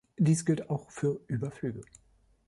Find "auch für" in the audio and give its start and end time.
0.71-1.21